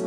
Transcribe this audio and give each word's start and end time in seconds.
Hi, 0.00 0.06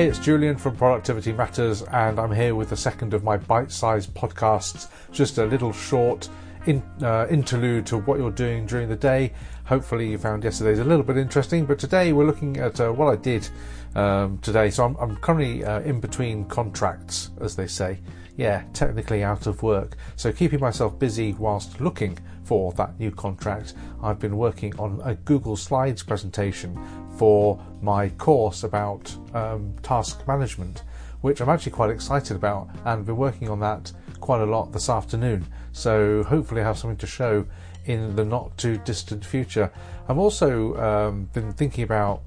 it's 0.00 0.18
Julian 0.18 0.56
from 0.56 0.74
Productivity 0.74 1.32
Matters, 1.32 1.82
and 1.82 2.18
I'm 2.18 2.32
here 2.32 2.56
with 2.56 2.70
the 2.70 2.76
second 2.76 3.14
of 3.14 3.22
my 3.22 3.36
bite 3.36 3.70
sized 3.70 4.12
podcasts. 4.12 4.88
Just 5.12 5.38
a 5.38 5.46
little 5.46 5.72
short 5.72 6.28
in, 6.66 6.82
uh, 7.02 7.26
interlude 7.30 7.86
to 7.86 7.98
what 7.98 8.18
you're 8.18 8.30
doing 8.30 8.66
during 8.66 8.88
the 8.88 8.96
day. 8.96 9.32
Hopefully, 9.64 10.10
you 10.10 10.18
found 10.18 10.44
yesterday's 10.44 10.78
a 10.78 10.84
little 10.84 11.04
bit 11.04 11.16
interesting, 11.16 11.66
but 11.66 11.78
today 11.78 12.12
we're 12.12 12.26
looking 12.26 12.56
at 12.58 12.80
uh, 12.80 12.90
what 12.90 13.12
I 13.12 13.16
did 13.16 13.48
um, 13.94 14.38
today. 14.38 14.70
So, 14.70 14.84
I'm, 14.84 14.96
I'm 14.96 15.16
currently 15.16 15.64
uh, 15.64 15.80
in 15.80 16.00
between 16.00 16.44
contracts, 16.46 17.30
as 17.40 17.56
they 17.56 17.66
say. 17.66 18.00
Yeah, 18.36 18.62
technically 18.72 19.24
out 19.24 19.46
of 19.46 19.62
work. 19.62 19.96
So, 20.16 20.32
keeping 20.32 20.60
myself 20.60 20.98
busy 20.98 21.32
whilst 21.34 21.80
looking 21.80 22.18
for 22.44 22.72
that 22.72 22.98
new 22.98 23.10
contract, 23.10 23.74
I've 24.02 24.18
been 24.18 24.36
working 24.36 24.78
on 24.78 25.00
a 25.04 25.14
Google 25.14 25.56
Slides 25.56 26.02
presentation 26.02 26.78
for 27.18 27.62
my 27.82 28.08
course 28.10 28.62
about 28.62 29.14
um, 29.34 29.74
task 29.82 30.26
management, 30.26 30.84
which 31.20 31.40
I'm 31.40 31.48
actually 31.48 31.72
quite 31.72 31.90
excited 31.90 32.36
about 32.36 32.70
and 32.84 33.04
been 33.04 33.16
working 33.16 33.50
on 33.50 33.60
that 33.60 33.92
quite 34.20 34.40
a 34.40 34.46
lot 34.46 34.72
this 34.72 34.88
afternoon. 34.88 35.46
So 35.72 36.22
hopefully, 36.24 36.60
I 36.60 36.64
have 36.64 36.78
something 36.78 36.98
to 36.98 37.06
show 37.06 37.46
in 37.84 38.16
the 38.16 38.24
not 38.24 38.56
too 38.58 38.78
distant 38.78 39.24
future. 39.24 39.72
I've 40.08 40.18
also 40.18 40.76
um, 40.76 41.24
been 41.32 41.52
thinking 41.52 41.84
about 41.84 42.22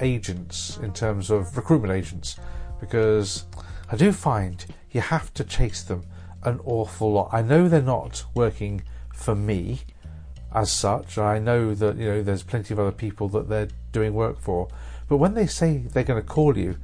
agents 0.00 0.78
in 0.82 0.92
terms 0.92 1.30
of 1.30 1.56
recruitment 1.56 1.92
agents 1.92 2.36
because 2.80 3.44
I 3.90 3.96
do 3.96 4.12
find 4.12 4.64
you 4.90 5.00
have 5.00 5.32
to 5.34 5.44
chase 5.44 5.82
them 5.82 6.04
an 6.42 6.60
awful 6.64 7.12
lot. 7.12 7.30
I 7.32 7.42
know 7.42 7.68
they're 7.68 7.82
not 7.82 8.24
working 8.34 8.82
for 9.14 9.34
me 9.34 9.80
as 10.54 10.70
such. 10.70 11.18
I 11.18 11.38
know 11.38 11.74
that 11.74 11.96
you 11.96 12.06
know 12.06 12.22
there's 12.22 12.42
plenty 12.42 12.74
of 12.74 12.80
other 12.80 12.92
people 12.92 13.28
that 13.30 13.48
they're 13.48 13.68
doing 13.92 14.14
work 14.14 14.40
for, 14.40 14.68
but 15.08 15.16
when 15.16 15.34
they 15.34 15.46
say 15.46 15.78
they're 15.78 16.04
going 16.04 16.22
to 16.22 16.26
call 16.26 16.56
you, 16.56 16.76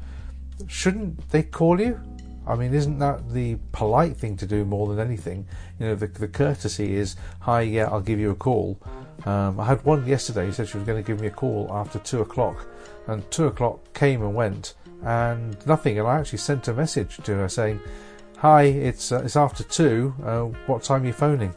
shouldn't 0.66 1.30
they 1.30 1.42
call 1.42 1.80
you? 1.80 2.00
I 2.46 2.56
mean, 2.56 2.74
isn't 2.74 2.98
that 2.98 3.30
the 3.30 3.56
polite 3.72 4.16
thing 4.16 4.36
to 4.38 4.46
do 4.46 4.64
more 4.64 4.88
than 4.88 4.98
anything? 4.98 5.46
You 5.78 5.86
know, 5.86 5.94
the, 5.94 6.06
the 6.08 6.28
courtesy 6.28 6.96
is, 6.96 7.16
"Hi, 7.40 7.60
yeah, 7.62 7.86
I'll 7.86 8.00
give 8.00 8.18
you 8.18 8.30
a 8.30 8.34
call." 8.34 8.78
Um, 9.24 9.60
I 9.60 9.66
had 9.66 9.84
one 9.84 10.06
yesterday 10.06 10.46
who 10.46 10.52
said 10.52 10.68
she 10.68 10.78
was 10.78 10.86
going 10.86 11.02
to 11.02 11.06
give 11.06 11.20
me 11.20 11.28
a 11.28 11.30
call 11.30 11.68
after 11.70 11.98
two 12.00 12.20
o'clock, 12.20 12.66
and 13.06 13.28
two 13.30 13.46
o'clock 13.46 13.92
came 13.94 14.22
and 14.22 14.34
went, 14.34 14.74
and 15.04 15.56
nothing. 15.66 15.98
And 15.98 16.08
I 16.08 16.18
actually 16.18 16.38
sent 16.38 16.66
a 16.68 16.74
message 16.74 17.18
to 17.18 17.34
her 17.36 17.48
saying, 17.48 17.80
"Hi, 18.38 18.62
it's 18.62 19.12
uh, 19.12 19.22
it's 19.24 19.36
after 19.36 19.62
two. 19.62 20.14
Uh, 20.24 20.42
what 20.66 20.82
time 20.82 21.04
are 21.04 21.06
you 21.06 21.12
phoning?" 21.12 21.54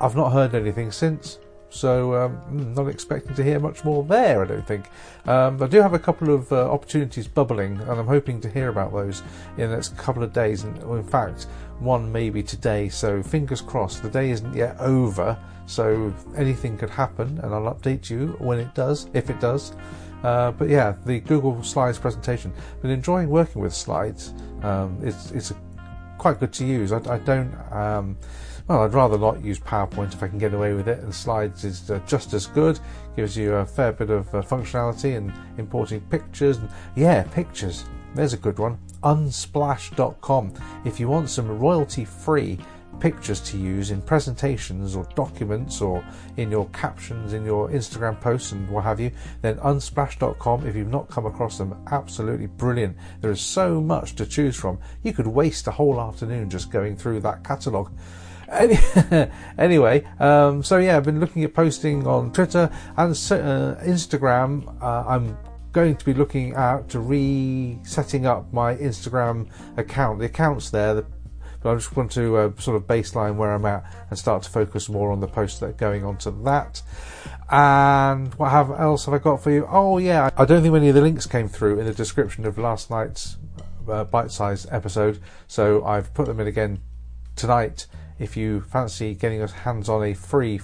I've 0.00 0.16
not 0.16 0.32
heard 0.32 0.54
anything 0.54 0.90
since, 0.90 1.38
so 1.72 2.14
um, 2.14 2.36
hmm, 2.36 2.74
not 2.74 2.88
expecting 2.88 3.34
to 3.34 3.42
hear 3.42 3.58
much 3.58 3.84
more 3.84 4.04
there. 4.04 4.42
I 4.42 4.46
don't 4.46 4.66
think. 4.66 4.90
Um, 5.26 5.62
I 5.62 5.66
do 5.66 5.80
have 5.80 5.94
a 5.94 5.98
couple 5.98 6.32
of 6.32 6.52
uh, 6.52 6.70
opportunities 6.70 7.26
bubbling, 7.26 7.80
and 7.80 7.90
I'm 7.90 8.06
hoping 8.06 8.40
to 8.42 8.48
hear 8.50 8.68
about 8.68 8.92
those 8.92 9.22
in 9.56 9.70
the 9.70 9.76
next 9.76 9.96
couple 9.96 10.22
of 10.22 10.32
days. 10.32 10.64
And 10.64 10.76
in 10.82 11.04
fact, 11.04 11.46
one 11.80 12.12
maybe 12.12 12.42
today. 12.42 12.88
So 12.88 13.22
fingers 13.22 13.60
crossed. 13.60 14.02
The 14.02 14.10
day 14.10 14.30
isn't 14.30 14.54
yet 14.54 14.78
over, 14.80 15.38
so 15.66 16.12
anything 16.36 16.76
could 16.76 16.90
happen, 16.90 17.38
and 17.42 17.54
I'll 17.54 17.74
update 17.74 18.10
you 18.10 18.36
when 18.38 18.58
it 18.58 18.74
does, 18.74 19.08
if 19.14 19.30
it 19.30 19.40
does. 19.40 19.72
Uh, 20.22 20.52
but 20.52 20.68
yeah, 20.68 20.94
the 21.04 21.20
Google 21.20 21.62
Slides 21.62 21.98
presentation. 21.98 22.52
Been 22.80 22.90
enjoying 22.90 23.28
working 23.28 23.62
with 23.62 23.74
slides. 23.74 24.34
Um, 24.62 24.98
it's 25.02 25.30
it's 25.32 25.52
quite 26.18 26.38
good 26.38 26.52
to 26.52 26.64
use. 26.64 26.92
I, 26.92 26.98
I 27.12 27.18
don't. 27.18 27.52
Well, 28.68 28.82
I'd 28.82 28.94
rather 28.94 29.18
not 29.18 29.44
use 29.44 29.58
PowerPoint 29.58 30.14
if 30.14 30.22
I 30.22 30.28
can 30.28 30.38
get 30.38 30.54
away 30.54 30.74
with 30.74 30.88
it, 30.88 31.00
and 31.00 31.14
Slides 31.14 31.64
is 31.64 31.90
uh, 31.90 32.00
just 32.06 32.32
as 32.32 32.46
good. 32.46 32.78
Gives 33.16 33.36
you 33.36 33.54
a 33.54 33.66
fair 33.66 33.92
bit 33.92 34.10
of 34.10 34.32
uh, 34.34 34.42
functionality 34.42 35.16
and 35.16 35.32
importing 35.58 36.00
pictures. 36.02 36.58
And 36.58 36.68
yeah, 36.94 37.24
pictures. 37.24 37.84
There's 38.14 38.34
a 38.34 38.38
good 38.38 38.58
one. 38.58 38.78
Unsplash.com. 39.02 40.54
If 40.84 41.00
you 41.00 41.08
want 41.08 41.28
some 41.28 41.58
royalty 41.58 42.04
free 42.04 42.58
pictures 43.00 43.40
to 43.40 43.58
use 43.58 43.90
in 43.90 44.00
presentations 44.00 44.94
or 44.94 45.04
documents 45.16 45.80
or 45.80 46.04
in 46.36 46.50
your 46.52 46.68
captions 46.68 47.32
in 47.32 47.44
your 47.44 47.68
Instagram 47.70 48.20
posts 48.20 48.52
and 48.52 48.68
what 48.70 48.84
have 48.84 49.00
you, 49.00 49.10
then 49.40 49.56
unsplash.com, 49.56 50.66
if 50.66 50.76
you've 50.76 50.88
not 50.88 51.08
come 51.08 51.26
across 51.26 51.58
them, 51.58 51.74
absolutely 51.90 52.46
brilliant. 52.46 52.96
There 53.20 53.32
is 53.32 53.40
so 53.40 53.80
much 53.80 54.14
to 54.16 54.26
choose 54.26 54.54
from. 54.54 54.78
You 55.02 55.12
could 55.12 55.26
waste 55.26 55.66
a 55.66 55.72
whole 55.72 56.00
afternoon 56.00 56.48
just 56.48 56.70
going 56.70 56.96
through 56.96 57.20
that 57.20 57.42
catalogue. 57.42 57.90
anyway, 59.58 60.04
um, 60.20 60.62
so 60.62 60.76
yeah, 60.76 60.96
I've 60.96 61.04
been 61.04 61.20
looking 61.20 61.42
at 61.44 61.54
posting 61.54 62.06
on 62.06 62.32
Twitter 62.32 62.70
and 62.96 63.12
uh, 63.12 63.76
Instagram. 63.82 64.82
Uh, 64.82 65.04
I'm 65.08 65.38
going 65.72 65.96
to 65.96 66.04
be 66.04 66.12
looking 66.12 66.52
at 66.52 66.90
to 66.90 67.00
resetting 67.00 68.26
up 68.26 68.52
my 68.52 68.74
Instagram 68.76 69.48
account. 69.78 70.18
The 70.18 70.26
account's 70.26 70.68
there, 70.68 70.94
the, 70.94 71.06
but 71.62 71.72
I 71.72 71.74
just 71.76 71.96
want 71.96 72.12
to 72.12 72.36
uh, 72.36 72.50
sort 72.58 72.76
of 72.76 72.86
baseline 72.86 73.36
where 73.36 73.54
I'm 73.54 73.64
at 73.64 73.84
and 74.10 74.18
start 74.18 74.42
to 74.42 74.50
focus 74.50 74.90
more 74.90 75.12
on 75.12 75.20
the 75.20 75.28
posts 75.28 75.58
that 75.60 75.66
are 75.70 75.72
going 75.72 76.04
onto 76.04 76.30
that. 76.44 76.82
And 77.50 78.34
what 78.34 78.50
have, 78.50 78.70
else 78.70 79.06
have 79.06 79.14
I 79.14 79.18
got 79.18 79.42
for 79.42 79.50
you? 79.50 79.66
Oh 79.70 79.96
yeah, 79.96 80.28
I 80.36 80.44
don't 80.44 80.62
think 80.62 80.74
any 80.74 80.90
of 80.90 80.94
the 80.94 81.00
links 81.00 81.24
came 81.24 81.48
through 81.48 81.78
in 81.78 81.86
the 81.86 81.94
description 81.94 82.44
of 82.44 82.58
last 82.58 82.90
night's 82.90 83.38
uh, 83.88 84.04
bite-sized 84.04 84.68
episode, 84.70 85.20
so 85.46 85.82
I've 85.84 86.12
put 86.12 86.26
them 86.26 86.38
in 86.38 86.46
again 86.46 86.82
tonight 87.34 87.86
if 88.22 88.36
you 88.36 88.60
fancy 88.60 89.14
getting 89.14 89.38
your 89.38 89.48
hands 89.48 89.88
on 89.88 90.04
a 90.04 90.14
free 90.14 90.60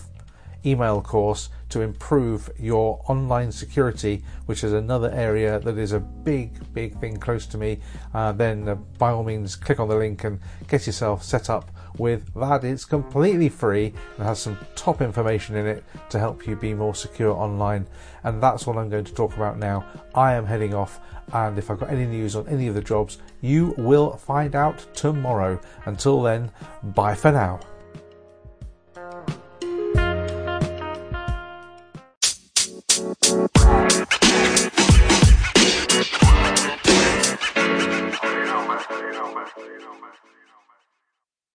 email 0.64 1.02
course 1.02 1.48
to 1.68 1.80
improve 1.80 2.50
your 2.58 3.02
online 3.08 3.52
security, 3.52 4.22
which 4.46 4.64
is 4.64 4.72
another 4.72 5.10
area 5.12 5.58
that 5.60 5.76
is 5.78 5.92
a 5.92 6.00
big, 6.00 6.72
big 6.72 6.98
thing 7.00 7.16
close 7.16 7.46
to 7.46 7.58
me, 7.58 7.80
uh, 8.14 8.32
then 8.32 8.68
uh, 8.68 8.74
by 8.98 9.10
all 9.10 9.24
means 9.24 9.56
click 9.56 9.80
on 9.80 9.88
the 9.88 9.96
link 9.96 10.24
and 10.24 10.40
get 10.68 10.86
yourself 10.86 11.22
set 11.22 11.50
up 11.50 11.70
with 11.98 12.32
that. 12.34 12.64
It's 12.64 12.84
completely 12.84 13.48
free 13.48 13.92
and 14.16 14.26
has 14.26 14.40
some 14.40 14.58
top 14.74 15.02
information 15.02 15.56
in 15.56 15.66
it 15.66 15.84
to 16.10 16.18
help 16.18 16.46
you 16.46 16.56
be 16.56 16.74
more 16.74 16.94
secure 16.94 17.32
online. 17.32 17.86
And 18.24 18.42
that's 18.42 18.66
what 18.66 18.76
I'm 18.76 18.88
going 18.88 19.04
to 19.04 19.14
talk 19.14 19.36
about 19.36 19.58
now. 19.58 19.84
I 20.14 20.34
am 20.34 20.46
heading 20.46 20.74
off, 20.74 21.00
and 21.32 21.58
if 21.58 21.70
I've 21.70 21.80
got 21.80 21.90
any 21.90 22.06
news 22.06 22.36
on 22.36 22.48
any 22.48 22.68
of 22.68 22.74
the 22.74 22.82
jobs, 22.82 23.18
you 23.40 23.74
will 23.78 24.16
find 24.16 24.54
out 24.54 24.86
tomorrow. 24.94 25.60
Until 25.86 26.22
then, 26.22 26.50
bye 26.82 27.14
for 27.14 27.32
now. 27.32 27.60